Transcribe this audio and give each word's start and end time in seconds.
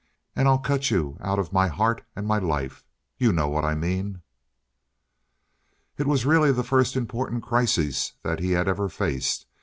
And 0.35 0.47
I'll 0.47 0.57
cut 0.57 0.89
you 0.89 1.19
out 1.21 1.37
of 1.37 1.53
my 1.53 1.67
heart 1.67 2.01
and 2.15 2.25
my 2.25 2.39
life. 2.39 2.83
You 3.19 3.31
know 3.31 3.47
what 3.47 3.63
I 3.63 3.75
mean?" 3.75 4.23
It 5.95 6.07
was 6.07 6.25
really 6.25 6.51
the 6.51 6.63
first 6.63 6.95
important 6.95 7.43
crisis 7.43 8.13
that 8.23 8.39
he 8.39 8.53
had 8.53 8.67
ever 8.67 8.89
faced. 8.89 9.45